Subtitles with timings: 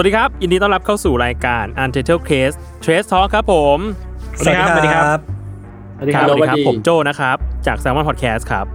[0.00, 3.78] สวัสดีครับยินดีต้อนรับเข้าสู่รายการ Untitled Case Trace Talk ครับผม
[4.38, 5.18] สวัสดีครับสวัสดีครับ
[5.96, 8.66] สวัสดีครับสวัสดีครับผมโจนะครับ จาก Salmon Podcast ครับ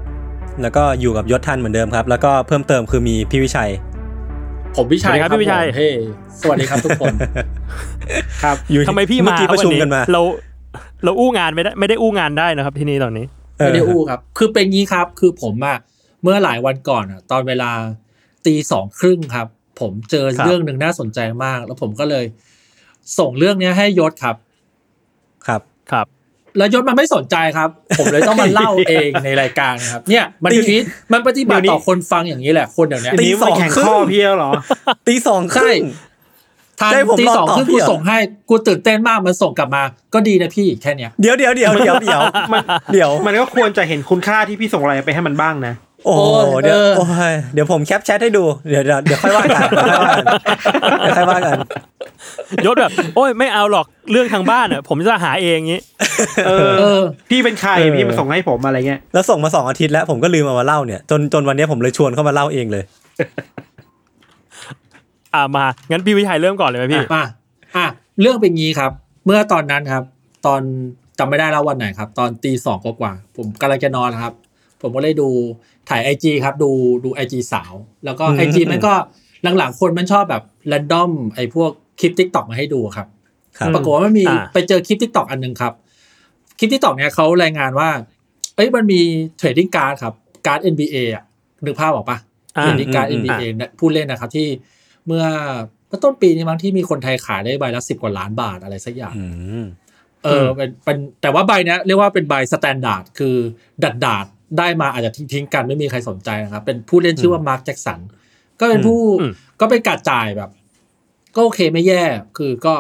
[0.62, 3.72] แล้วก็อยู่กับยศทันเหมือนเดิมครับ แล้วก็เพิ่มเติมคือมีพี่วิชัย
[4.76, 5.90] ผมวิชัยสวัสดีครับพี่วิชัยผมเฮ้
[6.42, 7.14] สวัสดีครับทุกคน
[8.44, 10.22] ครับอยู่ทำไมพี่เมื่มาอกี้ประชุมกันมาเรา
[11.04, 13.26] เราอู้งานไม่ได้ไม่ได้อู้งานได้นะครับที่นี่ตอนนี้
[13.58, 15.78] ไม่ได้อู้ครับ คือเป็นงี้ครับ คือผมอะ
[16.24, 17.72] เมื่อหลายวันก่อนอะตอนเวลา
[18.46, 19.48] ตีสองครึ่งครับ
[19.80, 22.26] ผมเจอครับเรื่องหนึ่งน่าสนใจมาก แล้วผมก็เลย
[23.20, 24.36] ส่งเรื่องเนี้ยให้ยศครับ
[25.48, 26.08] ครับครับ
[26.58, 34.52] แล้วยศมันไม่สนใจครับ ผมเลยต้องมาเล่าเองในรายการครับ เนี่ยมันตีคิดมันปฏิบัติเดี๋ยวนี้ต่อคนฟังอย่างนี้แหละคนเดี๋ยวนี้ตีนี่สมาองแข่งครึ่งข้อพี่แล้วเหรอ
[35.08, 35.82] ตีสองคใช่รึ่ง
[36.80, 38.18] ทานใช่ผมตีรอสองตอบครึ่งพี่กูเหรอส่งให้
[38.50, 42.22] กูตื่นเต้นมากมันส่งกลับมา ก็ดีนะพี่แค่เนี้ยเดี๋ยวเดี๋ยวเดี๋ยวเดี๋ยวเดี๋ยว
[42.54, 42.64] มัน
[42.94, 45.74] เดี๋ยวมันก็ควรจะเห็นคุณค่าที่พี่ส่งอะไรไปให้มันบ้างนะ
[46.06, 50.26] โอ้โหโอ้ยเดี๋ยวเออโอ้ยเดี๋ยวผมแคปแชทให้ดูเดี๋ยวเดี๋ยวเดี๋ยวค่อยว่ากันเดี๋ยวค่อยว่ากัน
[51.02, 51.58] เดี๋ยวค่อยว่ากัน
[52.66, 55.82] ยศแบบ โอ้ยไม่เอาหรอกเรื่องทางบ้านอะ ผมจะหาเองงี้
[56.48, 62.84] เออเออพี่เป็นใครเออพี่มาส่งให้ผมอะไรเงี้ยแล้วส่งมาสองอาทิตย์แล้วผมก็ลืมเอามาเล่าเนี่ย จนจนวันนี้ผมเลยชวนเข้ามาเล่าเองเลย
[65.34, 67.26] อ่ามางั้นพี่วิชัยเริ่มก่อนเลยไหมพี่อะ
[67.76, 67.86] อะ
[68.22, 68.92] เรื่องเป็นงี้ครับ
[69.26, 70.04] เมื่อตอนนั้นครับ
[70.46, 70.62] ตอน
[71.20, 74.34] จำไม่ได้แล้ววันไหนครับ ตอนตีสองกว่าๆผมกำลังจะนอนนะครับ
[74.84, 75.30] ผมก็เลยดู
[75.90, 76.72] ไถ IG ครับดู
[77.06, 77.74] ดู IG สาว
[78.06, 78.94] แล้วก็อืม IG มันก็
[79.58, 83.08] หลังๆคนมันชอบแบบ random ไอพวกคลิป TikTok มาให้ดูครับ
[83.58, 85.74] ครับปรากฏว่ามันมีอ่าไปเจอคลิป TikTok อันหนึ่งครับ
[86.60, 87.90] คลิป TikTok เนี่ยเขารายงานว่า
[88.56, 89.00] เอ้ยมันมี
[89.38, 90.14] trading card ครับ
[90.46, 91.24] การ์ด NBA อะ
[91.66, 92.18] นึกภาพออกปะ
[92.58, 94.48] อ่า trading card อืม NBA เนี่ยผู้เล่นนะครับที่
[95.08, 95.26] เมื่อ
[95.88, 99.26] เมื่อต้นปีนี้มั้งที่มีคนไทยขายได้ใบละสิบกว่าล้านบาทอะไรสักอย่างอื
[99.62, 99.64] ม
[100.24, 103.36] เออเป็นเป็นแต่ว่าใบเนี้ยเรียกว่าเป็นใบ standard คือ
[103.84, 108.00] ดัดดาดๆ ได้มาอาจจะทิ้งๆกันไม่มีใครสนใจนะครับเป็นผู้เล่นชื่อว่ามาร์คแจ็คสัน
[108.60, 110.50] ก็เป็นผู้อืมก็เป็นการจ่ายแบบ
[111.36, 112.04] ก็โอเคไม่แย่
[112.38, 112.74] คือก็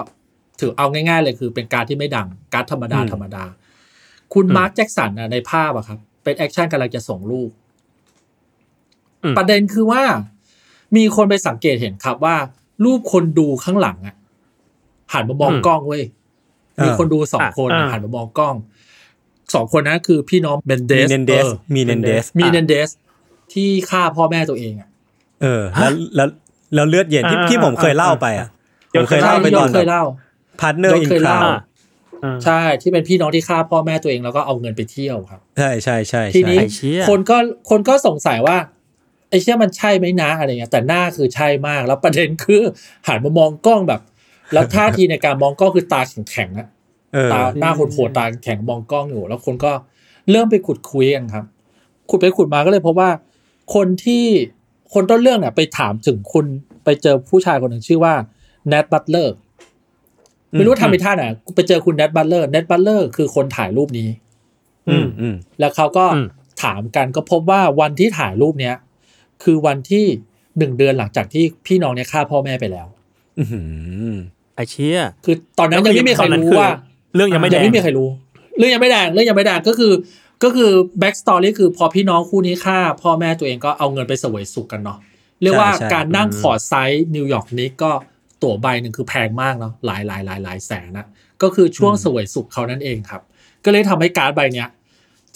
[0.60, 3.44] ถือเอาง่าย ๆ เลยคือเป็นการ์ดที่ไม่ดังการ์ดธรรมดาอืมธรรมดา
[4.34, 7.50] คุณอืมมาร์คแจ็คสันน่ะในภาพอะครับ เป็น action กำลังจะส่งลูก
[9.24, 10.04] อืมประเด็นคือว่า
[10.96, 12.36] มีคนไปสังเกตเห็นครับว่า
[12.86, 14.16] รูปคนดูข้างหลังอะ
[15.14, 16.04] หันมามองกล้องเว้ย
[16.84, 18.56] มีคนดูสองคนอ่าหันมามองกล้อง
[19.54, 22.90] สองคนนั้นคือพี่น้องเบนเดส Menendez มี Menendez มีเนนเดส
[23.54, 24.90] ที่ฆ่าพ่อแม่ตัวเองอะ
[25.42, 26.28] เออ แล้วแล้ว
[26.76, 28.48] แล้วเลือดเย็นที่อ่าที่ผมเคยเล่าไปอะ
[28.98, 30.04] ผมเคยเล่าไปที่ตยอนศเคยเล่า
[30.62, 31.42] พาร์ทเนอร์ยศอินเคยคราเล่าว
[32.24, 37.38] อ่าใช่ที่เป็นพี่น้องที่ฆ่าพ่อแม่ตัวเองแล้วก็เอาเงินไปเที่ยวครับ ใช่ใช่ใช่ทีใช่นี้ไอ้เชี่ยคนก็
[37.70, 38.58] คนก็สงสัยว่า
[39.30, 42.62] ไอ้เชี่ยมันใช่ไหมนะอะไรเงี้ยแต่หน้าคือใช่มากแล้วประเด็นคือ
[43.08, 44.02] หันมามองกล้องแบบ
[44.54, 46.83] แล้วท่าทีในการมองกล้องคือตาแข็งๆนะเออ
[47.32, 49.72] ตาหน้าโหดๆตาแข็งมองกล้องอยู่ แล้วคนก็
[50.32, 51.46] เริ่มไปขุดคุ้ยกันครับ
[52.10, 53.10] ขุดไปขุดมาก็เลยพบว่า
[53.76, 54.26] คนที่
[54.94, 56.46] คนต้นเรื่องเนี่ยไปถามถึงคุณ
[56.84, 58.14] ไปเจอผู้ชายคนหนึ่งชื่อว่า
[58.68, 59.36] แนทบัตเลอร์
[60.52, 61.24] ไม่รู้ทำไปท่าไหน
[61.56, 64.10] ไปเจอคุณแนทบัตเลอร์แนทบัตเลอร์คือคนถ่ายรูปนี้
[64.90, 66.28] อืมอืมแล้วเขาก็อืม
[66.64, 68.76] ถามกันก็พบว่าวันที่ถ่ายรูปเนี้ย
[69.44, 70.06] คือวันที่
[70.58, 72.88] หนึ่งเดือนหลังจากที่พี่น้องเนี่ยฆ่าพ่อแม่ไปแล้ว
[73.38, 73.62] อื้อหื
[74.12, 74.14] อ
[74.56, 76.72] ไอ้เชี่ยคือตอนนั้นยังไม่มีใครตอนนั้นรู้คือว่า
[77.16, 78.10] เรื่องยังไม่แดงยังไม่มีใครรู้
[78.58, 79.94] เรื่องยังไม่แดงเรื่องยังไม่แดงก็คือ
[80.44, 84.98] ก็คือ backstory คือพอพี่น้องคู่นี้ฆ่าพ่อแม่ตัวเองก็เอาเงินไปเสวยสุขกันเนาะ
[85.42, 87.92] เรียกว่าใช่การนั่ง court side นิวยอร์กนี้ก็
[88.44, 91.08] ตั๋วใบหนึ่งคือแพงมากเนาะหลายหลายหลายหลายแสนนะ
[91.42, 93.22] ก็คือช่วงเสวยสุขเขานั่นเองครับ
[93.64, 94.70] ก็เลยทำให้การ์ดใบเนี้ย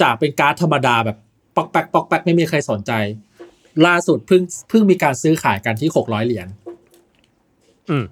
[0.01, 1.17] จากเป็นการ์ดธรรมดาแบบ
[1.55, 2.91] ป๊อกแป๊กป๊อกแป๊กไม่มีใครสนใจ
[3.87, 6.47] ล่าสุดเพิ่งเพิ่งมีการซื้อขายกันที่หกร้อยเหรียญ
[7.89, 8.05] อืม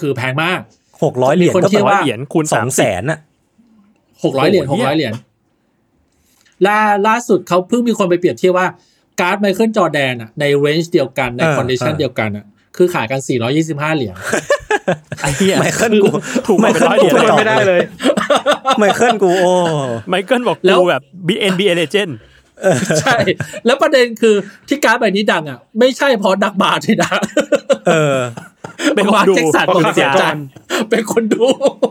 [0.00, 0.60] คือแพงมาก
[1.02, 3.18] หกร้อยเหรียญมีคนก็เชื่แปลอว่าว่าเหรียญคูณสอสางมแสนอะ
[4.24, 5.12] หกร้อยเหรียญโอ้หโหกร้อยเหรียญ
[6.66, 6.78] ล่า
[7.08, 8.66] ล่าสุดเขาเพิ่งมีคนไปเปรียบเทียบว่า
[9.20, 12.44] การ์ดไมเคิลจอแดนอะใน range เดียวกันในอ่า condition อ่าเดียวกันอะ
[12.76, 13.20] คือขายกัน
[13.54, 14.14] 425 เหรียญ
[15.22, 16.10] ไอ้เหี้ยไมเคิลกู
[16.46, 17.80] ถูกมาเป็นร้อยเหรียญไมเลยคิลไม่ได้เลย
[18.78, 19.52] ไมเคิลกูโอ้
[20.08, 21.02] ไมเคิลบอกแล้วกูแบบ
[21.52, 22.12] NBA Legend
[23.00, 23.16] ใช่
[23.66, 24.34] แล้วประเด็นคือ
[24.68, 27.18] ที่การ์ดใบนี้ดังอะ ไม่ใช่เพราะดักบาร์ที่ดัง
[27.88, 28.18] เออ
[28.94, 30.36] เป็นคนมาร์คดูแจ็คสันเพราะคนฆาตเสียกใจร
[30.90, 31.44] เป็นคนดู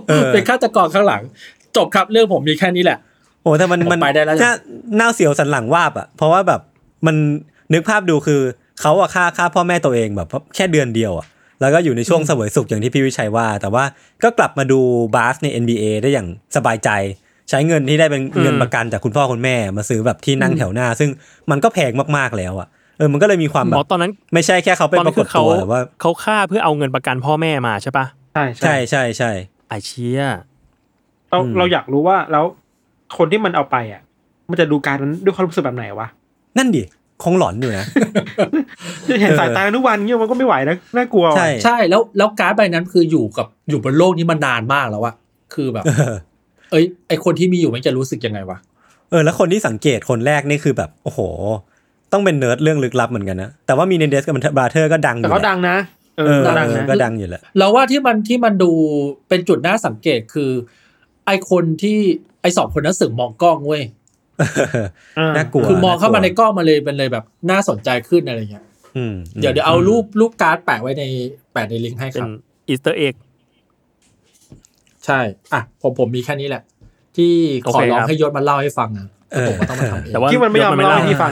[0.10, 1.22] เออเป็นฆาตกรข้างหลัง
[1.76, 2.98] จบครับเรื่องผมมีแค่นี้แหละ
[3.44, 4.52] โอ้แต่มันผมมันไปได้แล้วจ้ะน่า
[5.00, 6.62] น่าเสียวสันหลังวาบอะเพราะว่าแบบ
[7.06, 7.16] มัน
[7.74, 8.42] นึกภาพดูคือ
[8.82, 11.26] เขาอะฆ่าฆ่าพ่อแม่ตัวเองแบบแค่เดือนเดียวอะ
[11.62, 13.84] แล้วก็อยู่ในช่วงเสวยสุขอย่างที่พี่วิชัยว่า แต่ว่า
[14.24, 14.80] ก็กลับมาดู
[15.16, 16.90] บาสใน NBA ได้อย่างสบายใจ
[17.50, 21.10] ใช้เงินที่ได้เป็นเงินประกันจากคุณพ่อคุณแม่มาซื้อแบบที่นั่งแถวหน้า ซึ่ง
[21.52, 29.32] มันก็แพงมากๆแล้วอะ เออมันก็เลยมีความแบหมอบตอนนั้น ไม่ใช่แค่เขาเป็นตอนปนั้รานกคืฏอเขาตัวแต่ว่าเขาฆ่าเพื่อเอาเงินประกันพ่อแม่มาใช่ปะใช่ใช่ใช่ใช่
[29.68, 30.24] ไอเชี่ย
[31.30, 32.46] เราอืมเราอยากรู้ว่าแล้ว
[33.18, 34.02] คนที่มันเอาไปอะ
[34.50, 36.08] มันจะดูการ์ดนั้นด้วยความรู้สึกแบบไหนวะ
[36.58, 36.84] นั่นดิ
[37.24, 37.86] คงหลอนอยู่นะ
[39.10, 45.14] จะเห็นสายตาทุกวันเงี้ยมันก็ไม่ไหวนะน่ากลัวว่ะใช่ใช่แล้วแล้วการ์ดใบนั้นคืออยู่กับอยู่บนโลกนี้มานานมากแล้วอะ
[45.54, 46.16] คือแบบเออ
[46.72, 48.58] เอ้ยไอคนที่มีอยู่มันจะรู้สึกยังไงวะ
[49.10, 51.20] เออแล้วคนที่สังเกตคนแรกนี่คือแบบ โอ้โห
[52.16, 55.78] ต้องเป็นเนิร์ดเรื่องลึกลับเหมือนกันนะ แต่ว่า Menendez กับ Brother ก็ดังอแต่ยู่เขาแหละดังนะ
[56.18, 58.72] เอเอออเขาเอดังอนะก็ดังอยู่แหละเราว่าที่มันที่มันดู
[59.30, 60.52] เป็นจุดน่าสังเกตคือ
[61.26, 62.00] ไอคนที่
[62.42, 63.84] ไอสองคนนั้นสึกมองกล้องเว้ย
[65.36, 68.66] น่ากลัวคือมองเข้ามาในน่กลัวกล้องมาเลยเป็นเลยแบบน่าสนใจขึ้นอะไรเงี้ย
[68.98, 71.04] อืมเดี๋ยวเดี๋ยวเอารูปรูปการ์ดแปะไว้ใน
[71.54, 72.30] แปะในลิงก์ให้คเป็นรับ
[72.68, 73.14] อีสเตอร์เอ็ก
[75.06, 75.20] ใช่
[75.54, 76.64] อะ ผมผมมีแค่นี้แหละ
[77.18, 77.34] ที่
[77.64, 81.32] ขอโอเคร้องครับให้ยศมาเล่าให้ฟังนะเออผมก็ต้องมาทำเองแต่ว่าที่มันไม่ยอมยศเล่าให้พี่ฟัง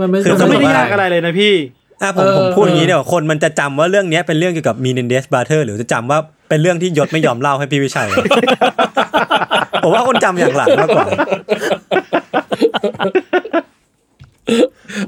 [0.00, 1.54] มันไม่คือมันก็ไม่ได้จะบอกว่ายากอะไรเลยนะพี่
[2.02, 6.18] อะผมเออผมพูดอย่างนี้เออเดี๋ยวคนมันจะจำว่าเรื่องเนี้ยเป็นเรื่องเกี่ยวกับมีเนเดสบราเธอร์หรือจะจำว่า
[6.48, 8.08] เป็นเรื่องที่ยศไม่ยอมเล่าให้พี่วิชัย
[9.82, 11.06] ผมว่าคนจำอย่างหลังมากกว่า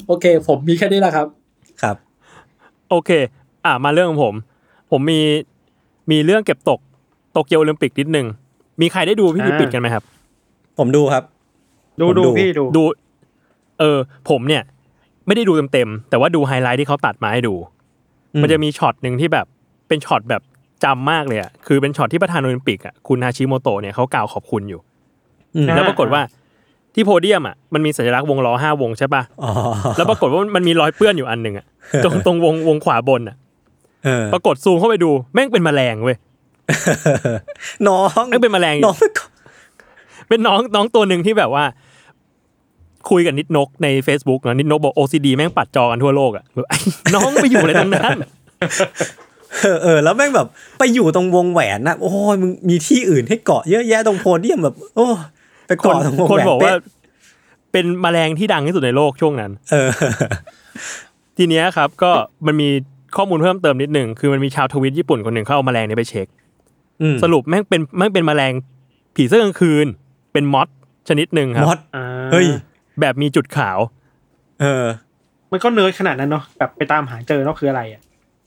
[0.07, 1.27] โอเค ผมมีแค่นี้แหละครับ
[1.83, 1.97] ครับ
[2.91, 3.11] โอเค
[3.65, 4.35] อะมาเรื่องของผม
[4.91, 5.21] ผมมี
[6.11, 6.81] มีเรื่องเก็บตก
[7.33, 8.27] โตเกียวโอลิมปิกนิดนึง
[8.81, 10.03] มีใครได้ดูพิธีอ่าปิดกันไหมครับ
[10.79, 11.23] ผมดูครับ
[12.01, 12.83] ดูผมดูดูพี่ดูดู
[13.81, 13.99] เออ
[14.31, 14.63] ผมเนี่ย
[15.27, 17.55] ไม่ได้ดูเต็มๆแต่ว่าดูไฮไลท์ที่เขาตัดมาให้ดู
[18.35, 19.47] อืมมันจะมีช็อตหนึ่งที่แบบ
[19.89, 20.43] เป็นช็อตแบบ
[20.85, 24.81] จำมากเลยอะคือเป็นช็อตที่ประธานโอลิมปิกอะคุณฮาชิโมโตะเนี่ยเขากล่าวขอบคุณอยู่
[25.57, 26.23] อืมอ่าแล้วปรากฏว่า
[26.95, 29.51] ที่โพเดียมอะมันมีสัญลักษณ์วงล้อห้าวงใช่ปะอ๋อ
[29.97, 31.67] แล้วปรากฏว่ามันมีรอยเปื้อนอยู่อันหนึ่งอะ
[32.05, 33.37] ตรงตรงวงวงขวาบนอะ
[34.05, 36.17] เออปรากฏซูมเข้าไปดู แม่งเป็นแมลงเว้ย
[37.89, 38.97] น้องแม่งเป็นแมลงน้อง
[40.29, 41.65] เป็นน้องน้องตัวหนึ่งที่แบบว่า
[43.11, 46.79] คุยกับนิดนกใน Facebook นะนิดนกบอก OCD แม่งปัดจอกันทั่วโลกอะแบบไอ้
[47.15, 48.17] น้องไปอยู่อะไรตรงนั้น
[49.63, 50.47] เออเออแล้วแม่งแบบ
[50.79, 55.07] ไปอยู่ตรงวงแหวนนะโอ้ยมึงมีที่อื่นให้เกาะเยอะแยะตรงโพเดียมแบบ โอ้
[55.67, 56.93] ไปคนเกาะตรงวงคนแหวนบอกว่าเป๊ะ
[57.73, 59.89] เป็นแมลงที่ดังที่สุดในโลกช่วงนั้น เออ
[61.37, 62.11] ทีเนี้ยครับ ก็
[62.47, 62.69] มันมี
[63.17, 66.27] ข้อมูลเพิ่มเติมนิดหนึ่งคือมันมีชาวทวิตญี่ปุ่นคนหนึ่งเขาเอาแมลงนี้ไปเช็ค
[67.03, 68.53] อืมสรุปแม่งเป็นแม่งเป็นแมลง
[69.17, 69.87] ผีเสื้อกลางคืน
[70.33, 70.69] เป็น moth
[71.09, 72.47] ชนิดหนึ่งครับ moth อ่าเฮ้ย
[73.01, 73.79] แบบมีจุดขาว
[74.61, 74.85] เออ
[75.53, 78.03] มันก็เนิร์ดขนาดนั้นเนาะแบบไปตามหาเจอเนาะคืออะไรอะ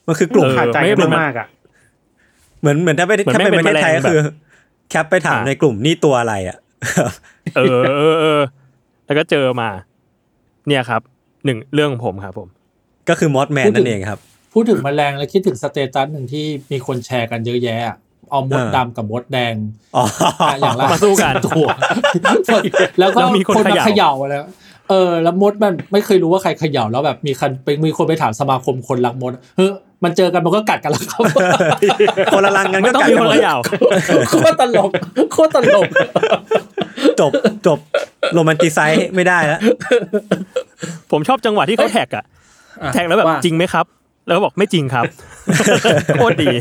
[0.08, 1.48] มันคือกลุ่มเออขาดใจไม่กันเป็นมากๆอะ
[2.60, 4.20] เหมือนเหมือนถ้าไปเหมือนถ้าแม่งเป็นประเทศไทยเป็นแมลงก็คือ
[4.90, 6.58] cap ไปถามอ่าในกลุ่มนี่ตัวอะไรอะ
[7.56, 8.42] เออเออเออ
[9.06, 9.70] แล้วก็เจอมา
[10.68, 11.02] เนี่ยครับ
[11.46, 12.48] หนึ่งเรื่องของผมครับผม
[13.10, 14.20] ก็คือมอสแมนพูดถึงนั่นเองครับ
[14.54, 17.98] พูดถึงแมลงแล้วคิดถึงสเตตัสหนึ่งที่มีคนแชร์กันเยอะแยะอะ
[18.30, 19.56] เอามดเออดำกับมดแดง
[19.96, 20.04] อ๋อ
[20.48, 21.68] อะอย่างละมาสู้กันตัว
[23.00, 24.44] แล้วก็แล้วมีคนคนมาเขย่าเขย่าแล้ว
[24.90, 29.72] เออแล้วมดมันไม่เคยรู้ว่าใครเขย่าแล้วแบบมีคนไปมีคนไปถามสมาคมคนรักมดเฮ้ย
[30.04, 31.24] มันเจอกันมันก็กัดกันแล้วครับ
[32.34, 33.58] คนละลังกันไม่ก็ต้องกัดมีกัคนนหมเขดย่า
[34.30, 34.90] โคตรตลก
[35.34, 35.88] โคตรตลก
[37.20, 37.32] จบ
[37.68, 37.78] จบ
[38.34, 39.60] romanticize ไม่ได้แล้ว
[41.12, 42.24] ผมชอบจังหวะที่เขา tag อะ
[42.94, 43.86] tag แล้วแบบว่าจริงไหมครับ
[44.30, 45.06] แล้วก็บอกไม่จริงครับ
[46.16, 46.56] โคตรดี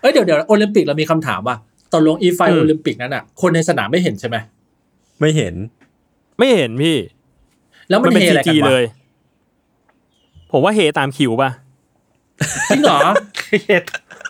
[0.00, 1.56] เอ้ยเดี๋ยวเดี๋ยวโอลิมปิกเรามีคำถามว่า
[1.92, 4.36] ตอนลงอีไฟอืมโอลิมปิกนั้นอะ คนในสนามไม่เห็นใช่ไหม
[5.20, 5.54] ไม่เห็น
[6.38, 6.96] ไม่เห็นพี่
[7.88, 8.84] แล้วมันเป็นเฮซีอะไรกัจีนวะเลย
[10.52, 11.50] ผมว่าเฮตามคิวป่ะ
[12.70, 13.00] จริงเหรอ
[13.66, 13.70] เฮ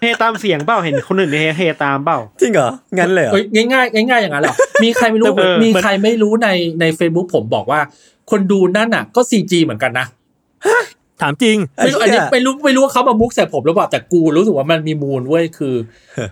[0.00, 6.48] เฮตามเสียงเปล่าเห็นคนอื่นเฮเฮตามเปล่าจริงเหรองั้นเลยเหรอเอ้ยง่ายๆง่ายๆอย่างนั้นเหรอมีใครไม่รู้แต่เออมีใครไม่รู้ใน
[6.80, 7.80] ใน Facebook ผมบอกว่า
[8.30, 10.06] คนดูนั่นน่ะ ก็ซีจีเหมือนกันนะ
[11.22, 15.74] ถามจริงไม่รู้อันนี้ไม่รู้ไม่รู้ว่าเขามามุกใส่ผมหรือเปล่าแต่กูรู้สึกว่ามันมีมูลเว้ยคือ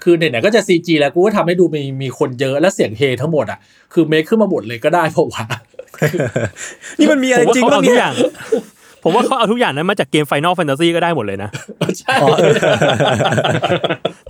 [0.02, 3.58] คือไหนๆก็จะซีจีแล้วกูก็ทำให้ดูมีมีคนเยอะและเสียงเฮทั้งหมดอะ
[3.92, 5.44] คือเมคขึ้นมาหมดเลยก็ได้เพราะว่า
[6.98, 8.14] นี่มันมีอะผไรมว่าจริงเขาบ้าเอางทุเนี่กอยย่าง
[9.02, 11.50] ผมว่าเขาเอาทุกอย่างนั้นมาจากเกม Final Fantasy ก็ได้หมดเลยนะ
[11.98, 12.54] ใช่อ๋อเออ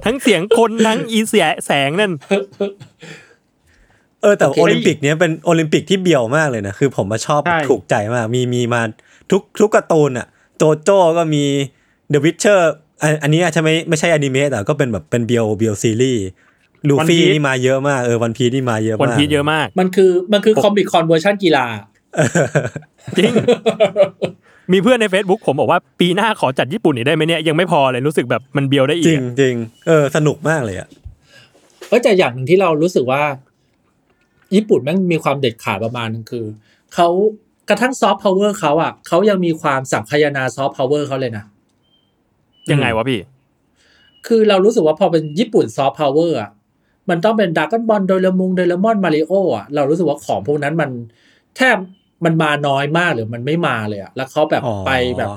[0.05, 2.13] ทั้งเสียงคนทั้งอีเสียแสงนั่น
[4.23, 8.83] เออแต่โอลิมปิกเนี้ยเป็นโอลิมปิกที่เบี่ยวมากเลยนะ คือผมมาชอบใช่ถูกใจมาก มีมีมา
[9.31, 10.27] ทุกทุกการ์ตูนอะ
[10.59, 11.45] โจโจ้ก็มี
[12.11, 12.73] เดอะวิ t เชอร์
[13.03, 16.25] อันอันนี้อาจจะไม่ไม่ใช่อนิเมะแต่ก็เป็นแบบเป็นเบียวเบียวซีรีส์
[16.89, 21.67] ลู One ฟี่ Piece นี่มาเยอะมากเออ One Piece นี่มาเยอะมาก One Piece เยอะมาก มันคือมันคือ Comic Con version กีฬา
[23.19, 23.33] จริง
[24.73, 29.55] มีเพื่อนใน Facebook ผมบอกว่าปีหน้าขอจัดญี่ปุ่นอีกได้ไหมเนี่ยยังไม่พอเลยรู้สึกแบบมันเบียวได้อีกจริงอะจริง
[29.87, 30.89] เออสนุกมากเลยอะ
[31.89, 33.23] เออแต่อย่างหนึ่งที่เรารู้สึกว่า
[34.55, 36.45] ญี่ปุ่นแม่งมีความเด็ดขาดประมาณนึงคือ
[36.95, 37.09] เขา
[37.69, 41.45] กระทั่งซอฟต์พาวเวอร์เขาอะเขายังมีความสังคายนาซอฟต์พาวเวอร์เขาเลยนะ
[42.71, 43.21] ยังไงวะพี่
[44.27, 46.51] คือเรารู้สึกว่าพอเป็นญี่ปุ่นซอฟต์พาวเวอร์อะ
[47.11, 50.91] มันต้องเป็นด r a ก้อนบอลโดเรมงโดเรมอนมาริโออะเรารู้สึกว่าของพวกนั้นมัน
[51.57, 51.77] แทบ
[52.25, 55.31] มันมาน้อยมากหรือมันไม่มาเลยอะแล้วเขาแบบอ๋อไปแบบ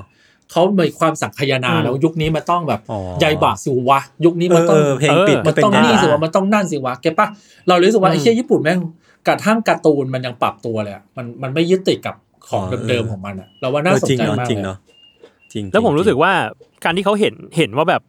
[0.50, 7.28] เขามีความสังคายนาอืมแล้วยุคนี้มันต้องแบบอ๋อใยบาสิวะ ยุคนี้เอมันอต้เอองอเพลงปิดเออมันต้องเป็นี่ย่าสิวะมันต้องนั่นสิวะเก็ตปะ
[7.68, 8.78] เรารู้สึกว่าอืมไอ้เชี่ยญี่ปุ่นแม่ง
[9.28, 12.14] กระทั่งการ์ตูนมันยังปรับตัวเลยอะมันมันไม่ยึดติดกับ
[12.48, 14.78] ของเดิมๆของมันอะเราว่าน่าเออสนจริงใจเนาะมากจริงเลยเนาะ
[15.52, 16.32] จริงแล้วผมจงรู้สึกว่า
[16.84, 18.02] การที่เขาเห็นเห็นว่าแบบ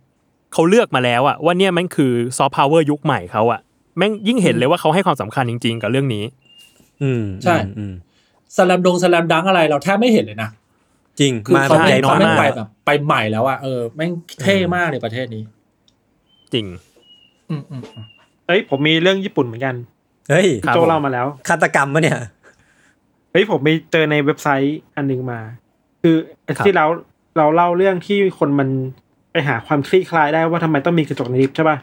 [0.53, 3.59] เขาเลือกมาแล้วอะว่าเนี่ยมันคือซอฟต์พาวเวอร์ยุคใหม่เขาอะ
[3.97, 6.23] แม่งยิ่งเห็นเลยว่าเขาให้ความสำคัญจริง ๆ กับเรื่องนี้
[7.03, 7.93] อืมใช่อืม
[8.55, 10.49] สแลมดงสแลมดังอะไร เราแทบไม่เห็นเลยนะ
[11.19, 15.43] จริงคือมาเขาแบบแม่ใหญ่งมากเขาแม่งไปแบบไปใหม่แล้วอะเออแม่งเท่มากในประเทศนี้
[16.53, 16.65] จริง
[17.49, 18.05] อืมอืมอืม
[18.47, 19.75] เอ้ยผมมีเรื่องญี่ปุ่นเหมือนกัน
[20.29, 22.19] เฮ้ยครับโจผมเล่ามาแล้วฆาตกรรมปะเนี่ย
[23.31, 25.39] เฮ้ยผมไปเจอในเว็บไซต์อันหนึงมา
[26.01, 26.15] คือ
[26.47, 26.89] อาทิตย์ที่แล้ว
[27.37, 28.69] เราเล่าเรื่องที่คนมัน
[29.31, 31.77] ไปหาความคลี่คลายได้ว่าทำไมต้องมีกระจกในลิฟต์ใช่ป่ะ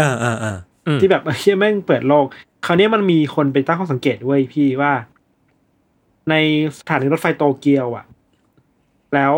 [0.00, 2.26] อ่าอ่าอ่าอืมที่แบบเฮียแม่งเปิดโลก
[2.66, 4.92] คราวนี้มันมีคนไปตั้งข้อสังเกตเว้ยพี่ว่า
[6.30, 6.34] ใน
[6.78, 8.04] สถานีรถไฟโตเกียวอะ
[9.14, 9.32] แล้ว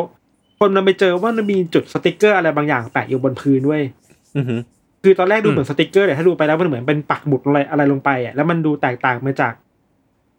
[0.59, 3.85] คนมันไปเจอว่ามันมีจุดสติกเกอร์อะไรบางอย่างแปะอยู่บนพื้นเว้ย
[4.37, 4.61] อือหือ
[5.02, 9.52] คือตอนแรกดูอืมเหมือนสติกเกอร์แต่ถ้าดูไปแล้วมันเหมือนเป็นปักหมุดอะไรอะไรลงไปอะแล้วมันดูแตกต่างมาจาก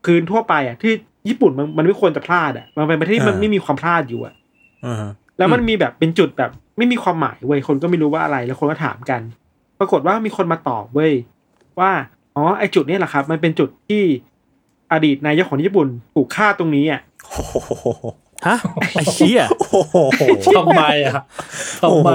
[0.05, 0.91] พื้นทั่วไปอะที่
[1.29, 4.33] ญี่ปุ่นมันมันไม่ควรจะพลาดอะมันเป็นประเทศที่มันไม่มีความพลาดอยู่อะ
[4.85, 9.21] อ่าฮะแล้วมันมีแบบเป็นจุดแบบไม่มีความหมายเว้ยคนก็ไม่รู้ว่าอะไรแล้วคนก็ถามกัน
[9.79, 11.13] ปรากฏว่ามีคนมาตอบเว้ย
[11.79, 11.91] ว่า
[12.35, 14.03] อ๋อไอจุดนี้แหละครับ มันเป็นจุดที่
[14.93, 17.53] อดีตนายกของญี่ปุ่นถูกฆ่าตรงนี้อะโอ้โห
[18.47, 18.57] ฮะ
[18.91, 19.95] ไอ้เชี่ยโอ้โห
[20.57, 21.21] ทำไมอะ
[21.81, 22.09] ทำไม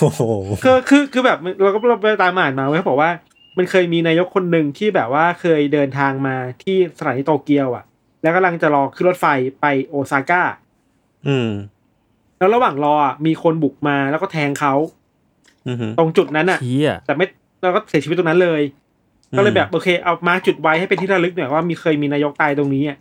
[0.00, 0.22] โอ้โห
[0.64, 3.10] คือคือคือแบบเราก็เราไปตามอ่านมาเว้ยเขาบอกว่า
[3.58, 7.84] มันเคยมีนายกคนหนึ่งที่แบบว่าเคยเดินทางมาที่สถานีโตเกียวอะ
[8.22, 9.26] แล้วกำลังจะรอขึ้นรถไฟ
[9.60, 10.42] ไปโอซาก้า
[11.28, 11.50] อืม
[12.38, 14.74] แล้วระหว่างรออะมีคนบุกมาแล้วก็แทงเขา
[15.68, 17.26] อือหือตรงจุดนั้นอะเชี่ยแต่ไม่
[17.62, 18.62] เราก็เสียชีวิตตรงนั้นเลย
[19.32, 22.98] อืมก็เลยแบบโอเค เอามาจุดไว้ให้เป็นที่ระลึกหน่อยว่ามีเคยมีนายกตายตรงนี้อะ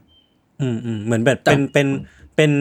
[0.61, 1.87] อืมอืมเหมือนแบบเป็นเป็น
[2.35, 2.51] เป็น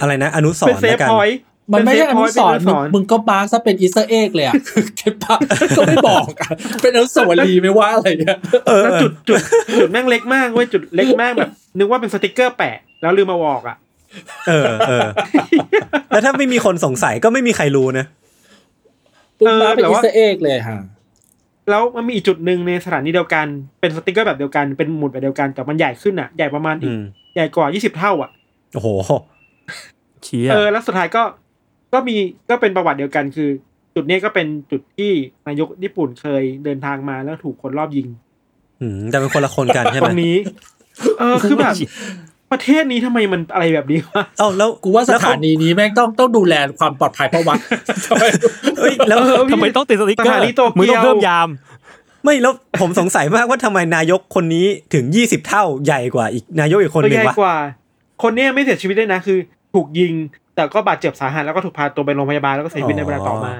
[0.00, 1.38] อะไรนะ อนุสเป็นรณ์เซฟแล้วกันพอยต์
[1.72, 5.36] มันไม่ใช่อนุสรณ์เป็นเซฟพมึองยต์มึงก็มาร์กซะเป็นอีสเตอร์เอ็กเลยอะคือเก็บปะ
[5.76, 6.50] ก็ไม่บอกอะ
[6.82, 9.40] เป็นอนุสาวรีย์ไม่ว่าอะไรเนี่ยเออแล้วจุดจุด
[9.78, 13.76] จุดแม่งเล็กมากเว้ยจุดเล็กมากแบบ นึกว่าเป็นสติกเกอร์แปะ แล้วลืมเอาออกอะ
[14.48, 15.08] เออเออ
[16.10, 18.06] แล้วถ้าไม่มีคนสงสัยก็ไม่มีใครรู้นะ
[19.38, 20.80] ปุ๊บ mark เป็น Easter egg เลยฮะ
[21.70, 23.46] แล้วมันมีอีกจุดหนึ่งในสถานีเดียวกัน
[23.80, 27.02] เป็นสติกเกอร์แบบเดียวกันเป็นหมุดแบบเดียวกันแต่มันใหญ่ขึ้นอะใหญ่ประมาณอีอืม
[27.34, 28.30] ใหญ่กว่า20เท่าอะ
[28.74, 28.88] โอ้โห
[30.24, 31.22] เชี่ยเออแล้วสุดท้ายก็
[31.92, 32.16] ก็มี
[32.50, 33.50] ก็เป็นประวัติเดียวกันคือ
[33.94, 35.10] จุดนี้ก็เป็นจุดที่
[35.46, 38.06] นายกญี่ปุ่นเคยเดินทางมาแล้วถูกคนรอบยิง
[38.80, 40.36] อืมแต่เป็นคนละคนกันใช่ไหตมรงนี้
[41.18, 41.74] เออคือแบบ
[42.52, 47.58] ประเทศนี้ทำไมมันอะไรแบบนี้วะเอ้าแล้วกูว่าสแล้วเขถานีนี้แม่งต้องต้องดูแลความปลอดภัยเพราะวัด
[48.06, 48.24] ทำไม
[48.78, 51.48] เอ้ยแล้วเออทำไมต้องติดสติ๊กเกอสร์ถานีโตเกียวมึงต้องเพิ่มยาม
[52.24, 57.56] ไม่แล้วผมสงสัยมากว่าทำไมนายกคนนี้ถึงยี่สิบเท่าใหญ่กว่าอีกนายกอีกคนหตัวนึ่ใหงญ่วะกว่า
[58.22, 59.38] คนเนี้ยไม่เสียชีวิตด้วยนะคือ
[59.74, 60.12] ถูกยิง
[60.54, 63.52] แต่ก็บาดเจ็บสาหัสแล้วก็ถูกพาตัวไปโรงพยาบาลแล้วก็เสียชีวิตในเวลาต่อมา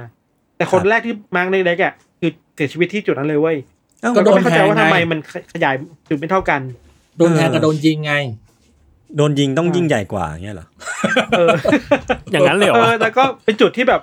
[0.57, 3.57] แต่คนแรกที่มาร์กเล็กๆอะคือเสียชีวิตที่จุดนั้นเลยเว้ย
[4.01, 5.19] เอ้าก็โดก็นไม่เข้าใจว่าแทงไงทำไมมัน
[5.53, 5.75] ขยาย
[6.09, 6.61] จุดไม่เท่ากัน
[7.19, 8.15] โดนแทงกับโดนยิงไง
[9.17, 10.67] โดนยิงต้องยิ่งใหญ่กว่าอย่างเงี้ยเหรอ
[11.39, 11.49] เออ
[12.33, 14.01] อย่างนั้นเลยเหรอเอวะอแล้วก็เป็นจุดที่แบบ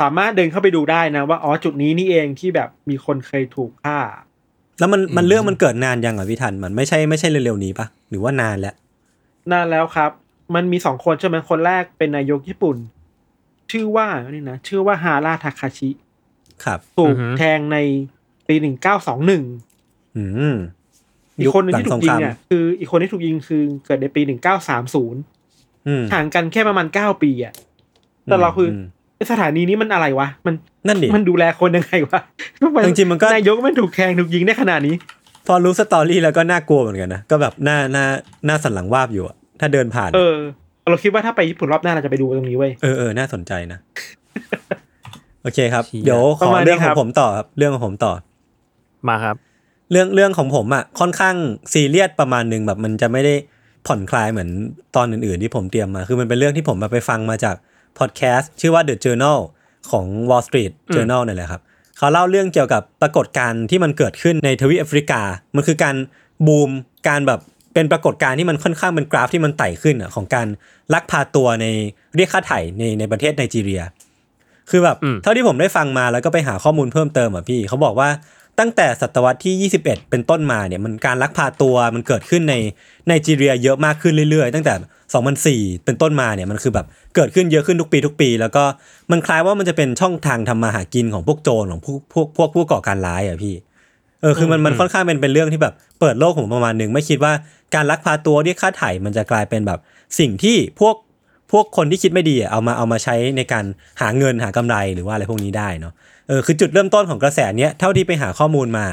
[0.00, 3.98] สามารถเดินเข้าไปดูได้นะว่าอ๋อจุดนี้นี่เองที่แบบมีคนเคยถูกฆ่า
[4.78, 8.74] แล้วมันมันเรื่องมันเกิดนานยังอะพี่ทันมันไม่ใช่ไม่ใช่เร็วๆนี้ปะหรือว่านานแล้ว
[9.52, 10.10] นานแล้วครับ
[10.54, 12.76] มันมีสองคนใช่ไหมคนแรกเป็นนายกญี่ปุ่น
[13.70, 15.90] ชื่อว่านี่นะชื่อว่าฮาราทาคาชิ
[16.64, 17.78] ครับถูกอือฮึแทงใน
[18.48, 19.42] ปีหนึ่งเก้าสองหนึ่ง
[20.16, 20.24] อื
[20.54, 20.56] ม
[21.38, 25.20] อีกคนหนึงที่ยุถูหลักยิสงครามอะคืออีกคนที่ถูกยิงคือเกิดในปีหนึ่งเก้าสามศูนย์
[25.86, 27.52] อืมห่างกันแค่ประมาณเก้าปีอะ
[28.24, 28.86] แต่เราคืออม
[29.16, 30.54] ไอ้สถานีนี้มันอะไรวะ มัน
[30.86, 32.20] นั่นดิมันดูแลคนยังไงวะ
[32.62, 34.94] ทำไจริงๆมันก็นายกมันถูกแทงถูกยิงได้ขนาดนี้
[35.46, 38.04] พอรู้ story แล้วก็น่ากลัวเหมือนกันนะ ก็แบบหน้าหน้า
[38.46, 40.36] หน้าสันหลังวาบอยู่อะถ้าเดินผ่าน เออ
[40.90, 43.78] เราคิดว่าถ้าไปญี่ปุ่นรอบหน้าเราจะไปดูตรงนี้เว้ย เออเออน่าสนใจนะ
[45.42, 48.12] โอเคครับเชี่ยเดี๋ยวขอประมาณนี้ครับเรื่องของผมต่อครับ เรื่องของผมต่อ
[49.08, 49.36] มาครับ
[49.90, 51.36] เรื่องเรื่องของผมอะค่อนข้าง
[51.72, 53.34] ซีเรียสประมาณหนึ่งแบบมันจะไม่ได้
[53.86, 54.50] ผ่อนคลายเหมือน
[54.96, 57.56] ตอนอื่นๆที่ผมเตรียมมา คือมันเป็นเรื่องที่ผมมาไปฟังมาจาก
[57.98, 59.38] พอดแคสต์ชื่อว่า The Journal
[59.90, 61.62] ของ Wall Street Journal เนี่ยแหละครับ
[61.98, 65.20] เขาเล่าเรื่องเกี่ยวกับปรากฏการณ์ที่มันเกิดขึ้นในทวีปแอฟริกา
[65.56, 65.96] มันคือการ
[66.46, 66.70] บูม
[67.08, 67.40] การแบบ
[67.74, 70.46] เป็นปรากฏการณ์ที่มันค่อนข้างเป็นกราฟที่มันไต่ขึ้นอะของการ
[70.94, 71.66] ลักพาตัวใน
[72.16, 73.82] เรียกค่าไถ่ในในประเทศไนจีเรีย
[74.70, 78.08] คือแบบอืมเท่าที่ผมได้ฟังมาแล้วก็ไปหาข้อมูลเพิ่มเติมอะพี่เขาบอกว่า
[78.58, 82.54] ตั้งแต่ศตวรรษที่ 21 เป็นต้นมาเนี่ยมันการลักพาตัวมันเกิดขึ้นใน
[83.06, 88.64] ไนจีเรียเยอะมากขึ้นเรื่อยๆ ตั้งแต่ 2004 เป็นต้นมาเนี่ยมันคือแบบเกิดขึ้นเยอะขึ้นทุกปีทุกปี แล้วก็
[89.10, 93.54] มันคล้ายว่ามันจะเป็นช่องทางทำมาหากินของพวกโจรของพวกพวกพวกผู้ก่อการร้ายอะพี่
[94.20, 97.32] เออคือมันมันค่อนข้างเป็นเป็นเรื่องที่แบบเปิดโลกผมประมาณหนึ่งไม่คิดว่า
[97.74, 99.78] การลักพาตัวเรียกค่าไถ่มันจะกลายเป็นแบบ
[100.18, 100.94] สิ่งที่พวก
[101.52, 103.64] พวกคนที่คิดไม่ดีอะเอามาเอามาใช้ในการ
[104.00, 105.92] หาเงินหากำไรหรือว่าอะไรพวกนี้ได้เนาะ
[106.28, 108.86] เออคือจุดเริ่มต้นของกระแสเนี้ยเท่าที่ไปหาข้อมูลมา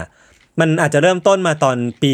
[0.59, 2.11] มันอาจจะเริ่มต้นมาตอนปี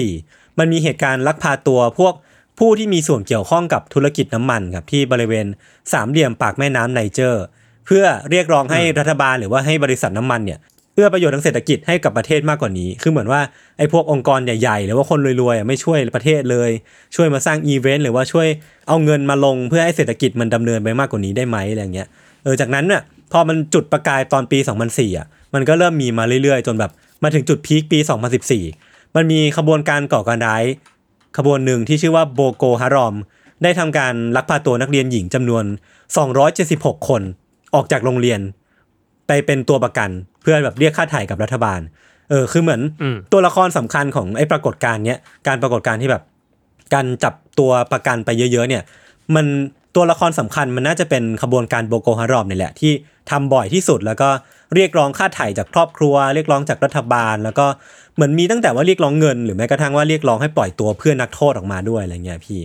[0.00, 2.14] 2004 มันมีเหตุการณ์ลักพาตัวพวก
[2.58, 5.46] ผู้ที่มีส่วนเกี่ยวข้องกับธุรกิจน้ำมันครับที่บริเวณ
[5.92, 7.44] สามเหลี่ยมปากแม่น้ำไนเจอร์
[7.86, 10.58] เพื่อเรียกร้องให้รัฐบาลหรือว่าให้บริษัทน้ำมันเนี่ย
[10.94, 13.40] เอื้อประโยชน์ทางเศรษฐกิจให้กับประเทศมากกว่านี้ คือเหมือนว่า
[13.78, 16.70] ไอ้พวกองค์กรใหญ่ๆ หรือว่าคนรวยๆไม่ช่วยประเทศเลย
[17.16, 18.48] ช่วยมาสร้างอีเวนต์หรือว่าช่วย
[18.88, 22.08] เอาเงินมาลงเพื่อให้เศรษฐกิจมันดำเนินไปมากกว่านี้ได้ไหมอะไรเงี้ย
[22.42, 23.02] เออ จากนั้นน่ะ
[23.32, 24.58] พอมันจุดประกายตอนปี
[24.88, 26.90] 2004อะมันก็เริ่มมีมาเรื่อยๆ จนแบบ
[27.22, 27.98] มาถึงจุด peak ปี
[28.56, 30.64] 2014 มันมีขบวนการก่อการร้าย
[31.38, 33.14] ขบวนหนึ่งที่ชื่อว่าโบโกฮารอม
[33.62, 35.64] ได้ทำการลักพาตัวนักเรียนหญิงจำนวน
[36.36, 37.22] 276 คน
[37.74, 38.40] ออกจากโรงเรียน
[39.26, 40.10] ไปเป็นตัวประกัน
[40.42, 41.80] เพื่อแบบเรียกค่าไถ่กับรัฐบาล
[42.30, 46.22] เออคือเหมือนอืมตัวละครสำคัญของไอ้ปรากฏการณ์เนี้ยการปรากฏการณ์ที่แบบ
[46.94, 48.82] การจับตัวประกันไปเยอะ ๆ เนี่ย
[49.34, 49.46] มัน
[49.94, 52.92] ตัวละครสำคัญมันน่าจะเป็นขบวนการโบโกฮารอมนี่แหละ ที่
[53.30, 54.28] ทำบ่อยที่สุดแล้วก็
[54.74, 57.66] เรียกร้องค่าไถ่จากครอบครัว เรียกร้องจากรัฐบาล แล้วก็
[58.14, 62.60] เหมือนมีตั้งแต่ว่าเรียกร้องเงิน หรือแม้กระทั่งว่าเรียกร้องให้ปล่อยตัวเพื่อนนักโทษออกมาด้วยอะไรเงี้ยพี่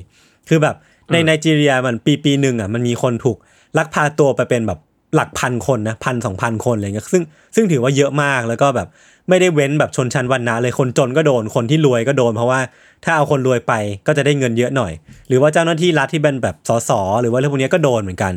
[0.50, 0.76] คือแบบ
[1.12, 3.38] ในไนจีเรียมันปีปีหนึ่งอะมันมีคนถูก
[3.78, 4.80] ลักพาตัวไปเป็นแบบ
[5.16, 7.24] หลักพันคนนะพันสองพันคนอะไรเงี้ยซึ่ง
[7.56, 8.88] ซึ่งถือว่าเยอะมากแล้วก็แบบ
[9.30, 12.60] ไม่ได้เว้นแบบชนชั้นวรรณะเลยคนจนก็โดนคนที่รวยก็โดน เพราะว่า
[13.04, 13.74] ถ้าเอาคนรวยไป
[14.08, 14.92] ก็จะได้เงินเยอะหน่อย
[15.28, 18.34] หรือว่าเจ้าหน้าที่รัฐที่เป็นแบบสสหรือว่าเรื่องพวกนี้ก็โดนเหมือนกัน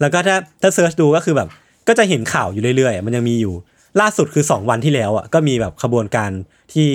[0.00, 1.48] แล้วก็ถ้าถ้า search ดูก็คือแบบ
[1.88, 3.54] ก็จะเห็นข่าวอยู่เรื่อยๆ มันยังมีอยู่
[4.00, 6.30] ล่าสุดคือ 2 วันที่แล้วอะก็มีแบบขบวนการ
[6.72, 6.88] ที่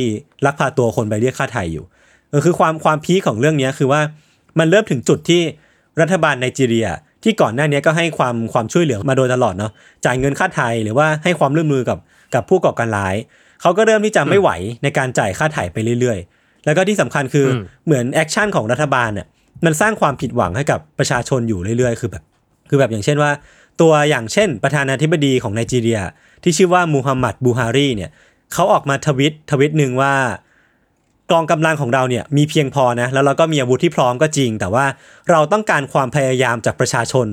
[0.46, 1.86] ลักพาตัวคนไปเรียกค่าไถ่อยู่
[2.46, 4.02] คือความความ peak ของเรื่องนี้คือว่า
[4.60, 5.42] มันเริ่มถึงจุดที่
[6.02, 6.88] รัฐบาลไนจีเรีย
[7.24, 9.72] ที่ก่อนหน้านี้ก็ให้ความความช่วยเหลือมาโดยตลอดเนาะ
[10.06, 11.98] จ่ายเงินค่าไถ่หรือว่าให้ความร่วมมือกับ
[12.34, 13.16] กับผู้ก่อการร้าย
[13.62, 14.50] เขาก็เริ่มที่จะไม่ไหว
[14.84, 19.28] ในการจ่ายค่าไถ่ไปเรื่อยๆ แล้วก็ที่สำคัญคืออืมเหมือน action ของรัฐบาลเนี่ย
[19.66, 22.24] มันสร้างความผิดหวังให้กับประชาชนอยู่เรื่อยๆ คือแบบ
[22.70, 23.32] คือแบบอย่างเช่นว่า
[23.82, 26.00] ตัวอย่างเช่น ประธานาธิบดีของไนจีเรีย
[26.44, 28.10] ที่ชื่อว่ามูฮัมหมัดบูฮารีเนี่ย
[28.54, 30.14] เขาออกมาทวิตทวิตหนึ่งว่า
[31.32, 34.86] กองกำลังของเราเนี่ยมีเพียงพอนะแล้วเราก็มีอาวุธที่พร้อมก็จริง แต่ว่า
[35.32, 37.28] เราต้องการความพยายามจากประชาชน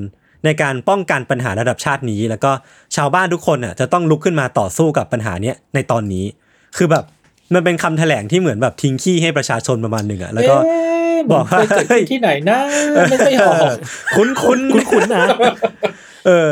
[0.44, 2.50] ในการป้องกันปัญหาระดับชาตินี้ แล้วก็
[2.96, 6.24] ชาวบ้านทุกคนน่ะจะต้องลุกขึ้นมาต่อสู้กับปัญหาเนี้ยในตอนนี้
[6.76, 7.04] คือแบบ
[7.54, 12.58] มันเป็นคำแถลงที่เหมือนแบบทิ้งขี้ให้ประชาชนประมาณหนึ่งอะแล้วก็เอ๊ะบอกว่ามันเคยเกิดขึ้นที่ไหนนะ
[13.10, 13.74] ไม่ไม่ออก
[14.16, 15.26] คุ้นคุ้นคุ้นคุ้นๆนะ
[16.26, 16.50] เออ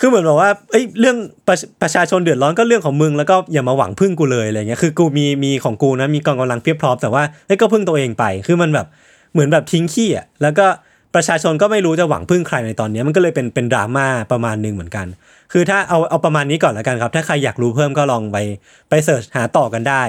[0.00, 1.16] คือเหมือนบอกว่าเอ้ยเรื่อง
[1.48, 8.86] ประประชาชนเดือดร้อนก็เรื่องของมึงแล้วก็อย่ามาหวังพึ่งกูเลยอะไรเงี้ยคือกูมีมีของกูนะมีกองกำลังเพียบพร้อมแต่ว่าเอ้ยก็พึ่งตัวเองไป คือมันแบบ
[9.32, 10.66] เหมือนแบบทิ้งขี้อะแล้วก็
[11.14, 15.06] ประชาชนก็ไม่รู้จะหวังพึ่งใครในตอนเนี้ยมันก็เลยเป็นเป็นดราม่าประมาณหนึ่งเหมือนกัน
[15.52, 18.36] คือถ้าเอาเอาประมาณนี้ก่อนแล้วกันครับ ถ้าใครอยากรู้เพิ่มก็ลองไป
[18.88, 20.02] ไปเสิร์ชหาต่อกันได้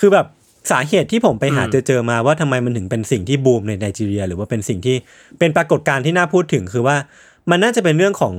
[0.00, 0.26] คือแบบ
[0.70, 4.96] สาเหตุที่ผมไปหาอืมเจอเจอมาว่าทำไมมันถึงเป็นสิ่งที่บูมในไนจีเรีย หรือว่าเป็นสิ่งที่
[5.38, 6.96] เป็นปรากฏการณ์ที่น่าพูดถึงคือว่า
[7.50, 8.34] มันน่าจะเป็นเรื่องของ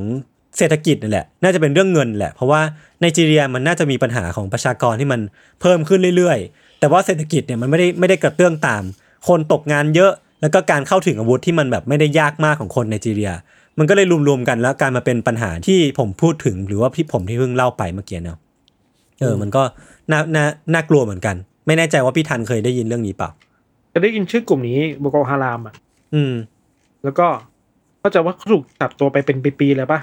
[0.58, 2.62] เศรษฐกิจนั่นแหละ น่าจะเป็นเรื่องเงินแหละ เพราะว่า
[3.00, 5.22] ไนจีเรียมันน่าจะมีปัญหาของประชากรที่มัน
[5.62, 8.84] เพิ่มขึ้นเรื่อยๆ แต่ว่าเศรษฐกิจเนี่ยมันไม่ได้ไม่ได้กระเตื้องตาม
[9.28, 10.12] คนตกงานเยอะ
[10.44, 13.32] แล้วก็การเข้าถึงอาวุธที่มันแบบไม่ได้ยากมากของคนไนจีเรีย
[13.80, 18.38] มันก็เลยรวมๆกันแล้วกลายมาเป็นปัญหาที่ผมพูดถึงหรือว่าพี่ผมที่เพิ่งเล่าไปเมื่อกี้เนาะ
[19.22, 19.64] เออ มันก็
[20.12, 21.36] น่าน่าน่ากลัวเหมือนกัน
[21.68, 23.30] ไม่แน่ใจว่าพี่ทันเคยได้ยินเรื่องนี้เปล่า
[23.94, 25.74] จะได้ยินชื่อกลุ่มนี้โบโกฮารามอะ
[26.14, 26.34] อืม
[27.04, 27.28] แล้วก็
[28.00, 30.00] เข้าใจว่าเขาถูกจับตัวไปเป็นปีๆเลยปะ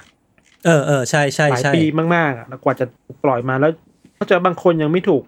[0.67, 1.83] เออเออใช่ใช่หลายใช่ปี
[2.15, 3.71] มากๆอะแล้วกว่าจะถูกปล่อยมาแล้ว
[4.17, 5.23] เข้าใจว่าบางคนยังไม่ถูก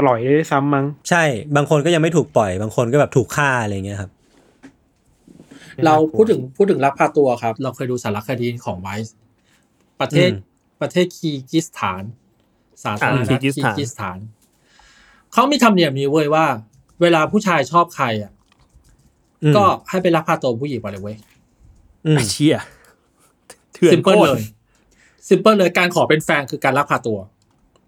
[0.00, 1.24] ปล่อยเลยด้วยซ้ำมั้ง ใช่
[1.56, 4.10] บางคนก็ยังไม่ถูกปล่อย บางคนก็แบบถูกฆ่าอะไรเงี้ยครับ
[5.86, 9.16] เราพูดถึงพูดถึงลักพาตัวครับ เราเคยดูสารคดีของ Vice
[10.00, 12.02] ประเทศอืมประเทศคีร์กิสถาน
[12.84, 14.18] สาธารณรัฐคีคีร์กิสถานอ่าคีร์กิสถาน
[15.32, 16.46] เขามีธรรมเนียมนี้เว้ยว่า
[17.00, 18.32] เวลาผู้ชายชอบใครอะ
[19.42, 21.16] อืมก็ให้ไปลักพาตัวผู้หญิงมาเลยเว้ย
[22.06, 22.56] อืมไอ้เชี่ย
[23.74, 24.42] เถื่อน simple เลยโคตรย
[25.28, 27.18] simple เลยการขอเป็นแฟนคือการลักพาตัว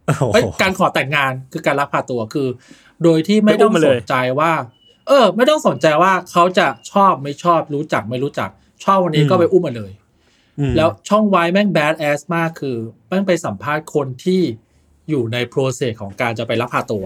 [0.07, 2.49] โอ้โหเอ้ยการขอแต่งงานคือการลักพาตัวคือ
[3.03, 4.53] โดยที่ไม่ไม่อุ้ต้องมมาสเลยนใจว่า
[5.09, 8.51] เออ ไม่ต้องสนใจว่าเขาจะชอบไม่ชอบรู้จักไม่รู้จัก
[8.85, 9.93] ชอบวันนี้ก็ไปอุ้มมาเลย
[10.59, 12.77] อืมแล้วช่องไว้แม่งแบดแอสมากคือ
[13.09, 14.40] แม่งไปสัมภาษณ์คนที่
[15.09, 17.05] อยู่ในโปรเซสของการจะไปรับพาตัว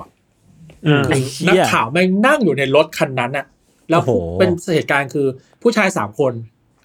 [0.87, 3.47] อืมไอ้นัเหี้กยข่าวแม่งนั่งอยู่ในรถคันนั้นอะ
[3.91, 5.27] แล้วโอ้โหเป็นเหตุการณ์คือ
[5.63, 6.33] ผู้ชายสามคน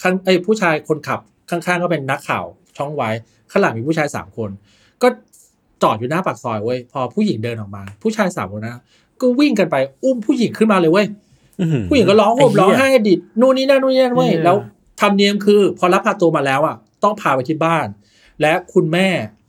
[0.01, 2.45] ข้างไอ้ยผู้ชายคนขับข้างๆก็เป็นนักข่าว
[2.77, 3.09] ช่องไว้
[3.51, 4.49] ข้างหลังมีผู้ชายสามคน
[5.01, 5.07] ก็
[5.83, 8.81] จอดอยู่หน้าปากซอยเว้ยพอผู้หญิงเดินออกมา ผู้ชายสามคนนะ
[9.23, 11.07] ก็วิ่งกันไป อุ้มผู้หญิงขึ้นมาเลยเว้ย
[11.59, 14.57] อื้อหือผู้หญิงก็ร้องห่มไอ้เหี้ยร้องไห้ดิดนู่นนี่นั่นนู่นนี่นั่นเว้ยเนี่ยแล้ว
[15.01, 17.87] ทำเนียมคือ พอรับพาตัวมาแล้วอะ ต้องพาไปที่บ้าน
[18.41, 19.07] และคุณแม่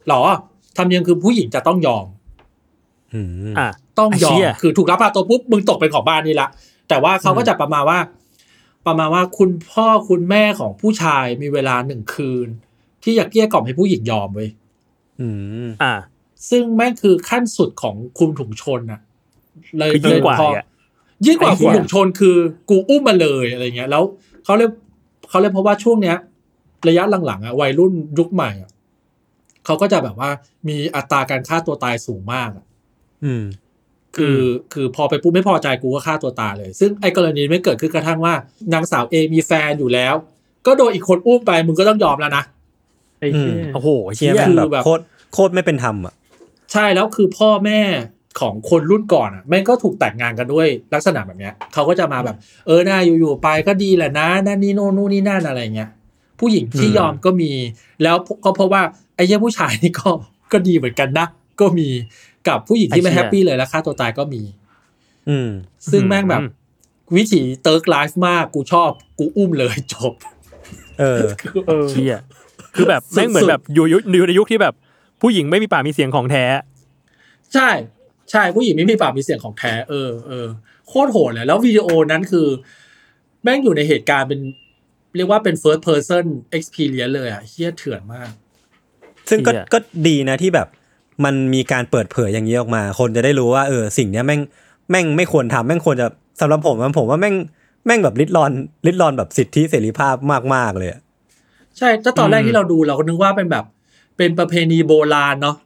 [0.08, 0.22] หรอ
[0.76, 2.06] ทำเนียมคือผู้หญิงจะต้องยอม
[3.14, 6.48] อืมอะต้องยอไอ้เชี่มยคือถูกรับพาตัวปุ๊บมึงตกเป็นของบ้านนี่ละ
[6.88, 7.98] แต่ว่าเขาก็จะประมาณว่า
[8.86, 12.48] ประมาณว่าคุณพ่อคุณแม่ของผู้ชายมีเวลาหนึ่งคืน
[13.02, 14.48] ที่อยากเกลี้ยกล่อมให้ผู้หญิงยอมเว้ย
[15.20, 15.28] อื
[15.66, 15.94] มอะ
[16.50, 19.00] ซึ่งแม่งคือขั้นสุดของคุมถุงชนอะ
[19.78, 20.66] เลยคือยิ่งกว่าเลพออะ
[21.26, 22.36] ยิ่งกว่าไอ้เหี้คุมยถุงชนคือ
[22.70, 24.02] กูอุ้มมาเลยอะไรเงี้ย แล้ว
[24.44, 24.68] เขาเลย
[25.28, 26.16] เขาเลยเพราะว่าช่วงเนี้ย
[26.88, 28.70] ระยะหลังๆอะวัยรุ่นยุคใหม่อะ
[29.66, 30.30] เขาก็จะแบบว่า
[30.68, 32.64] มีอัตราการฆ่าตัวตายสูงมากอะ
[33.24, 33.44] อืม
[34.16, 34.38] คือ
[34.72, 38.34] คือพอไปปุ๊บไม่พอใจกูก็ฆ่าตัวตายเลย ซึ่งไอ้กรณีไม่เกิดขึ้นกระทั่งว่า
[38.72, 40.14] นางสาวเอมีแฟนอยู่แล้ว
[40.66, 42.44] ก็โดนอีกคนอุ้มไปมึงก็ต้องยอมแล้วนะ
[43.20, 45.02] ไอ้เหี้ยโอ้โหเชียเชี่ยแม่งคือแบบแบบโคตร
[45.34, 46.14] โคตรไม่เป็นธรรมอะ
[46.72, 47.80] ใช่แล้วคือพ่อแม่
[48.40, 55.90] ของคนรุ่นก่อนอะแม่งก็ถูกแต่งงานกันด้วยลักษณะแบบเนี้ยเขาก็จะมาแบบ เออน่าอยู่ๆไปก็ดีแหละนะนั่นนี่โน่นนู่นนี่นั่นอะไรเงี้ย
[56.40, 57.52] ผู้หญิงที่อืมยอมก็มี
[58.02, 58.82] แล้วก็เพราะว่า
[59.16, 60.10] ไอ้เหี้ยผู้ชายนี่ก็
[60.52, 61.26] ก็ดีเหมือนกันนะ
[61.60, 61.88] ก็มี
[62.48, 64.42] กับผู้หญิงที่ไม่ไอ้แฮเหี้ยปปี้เลยแล้วฆ่าตัวตายก็มี
[65.28, 65.50] อืม
[65.90, 66.50] ซึ่งแม่งแบบอืม
[67.16, 70.12] วิถีเติร์กไลฟ์มากกูชอบ กูอุ้มเลยจบ
[71.00, 71.22] เออ
[71.68, 72.16] เออเชี่ย
[72.74, 74.74] คือแบบแม่งเหมือนแบบอยู่ยุคอยู่ในยุคที่แบบ
[75.22, 76.44] ผู้หญิงไม่มีปากมีเสียงของแท้
[77.54, 77.68] ใช่
[78.34, 80.46] ใช่ผู้หญิงไม่มีปากมีเสียงของแท้เออเออ
[80.88, 82.46] โคตรโหดเลยแล้ววิดีโอนั้นคือ
[83.42, 84.40] แม่งอยู่ในเหตุการณ์เป็น
[85.16, 86.24] เรียกว่าเป็น first person
[86.56, 88.30] experience เลยอะเฮี้ยเถื่อนมาก
[89.30, 90.68] ซึ่งก็เหี้ยก็ดีนะที่แบบ
[91.24, 94.40] มันมีการเปิดเผยอย่างนี้ออกมา คนจะได้รู้ว่าเออสิ่งเนี้ยแม่ง
[94.90, 96.06] แม่งไม่ควรทำแม่งควรจะ
[96.40, 97.34] สำหรับผมอะผมว่าแม่ง
[97.86, 98.52] แม่งแบบลิดรอน
[98.86, 100.14] ลิดรอนแบบสิทธิเสรีภาพ
[100.54, 101.00] มากๆเลยอะ
[101.78, 103.64] ใช่ถ้าตอนแรกอืมที่เราดูเราก็นึกว่าเป็นแบบ
[104.16, 105.56] เป็นประเพณีโบราณเนาะ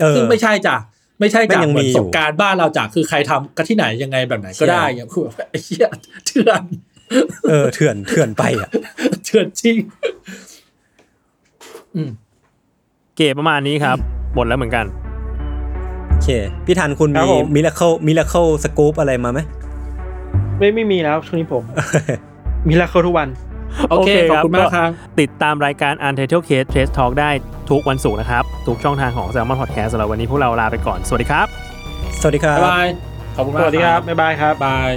[0.00, 0.76] เออซึ่งไม่ใช่จ้ะ
[1.20, 5.88] ไม่ใช่แม่จ้ะงยังเหมือนมีอยู่สงกรารบ้านเราจ้ะคือใครทำก็ที่ไหนยังไงแบบไหนก็ได้ใช่อย่างคือแบบไอ้เหี้ย
[6.26, 6.62] เถื่อน
[7.48, 8.68] เออเถื่อนเถื่อนไปอะ
[9.24, 9.76] เถื่อนจริง
[11.94, 12.10] อืม
[13.16, 13.96] เกมประมาณนี้ครับ
[14.34, 14.86] หมดแล้วเหมือนกัน
[16.08, 16.28] โอเค
[16.66, 19.40] พี่ทันคุณครับผมมี miracle miracle สกู๊ปอะไรมาไหม
[20.58, 21.62] ไม่ไม่มีแล้วช่วงนี้ผม
[22.68, 23.28] มีแล้วเขาทุกวัน
[23.90, 27.30] โอเคขอบคุณมากครับติดตามรายการ Untitled Case Trace Talk ได้
[27.70, 31.46] ทุกวันศุกร์นะครับ ทุกช่องทางของ Salmon Podcast สำหรับวันนี้พวกเราลาไปก่อน สวัสดีครับ
[32.20, 32.86] สวัสดีครับ บ๊ายบาย
[33.36, 34.90] ขอบคุณมากสวัสดีครับ บ๊ายบายครับ บาย